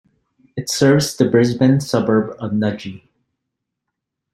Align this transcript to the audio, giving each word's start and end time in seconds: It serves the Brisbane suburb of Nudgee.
It 0.57 0.67
serves 0.67 1.15
the 1.15 1.29
Brisbane 1.29 1.79
suburb 1.79 2.35
of 2.39 2.53
Nudgee. 2.53 3.03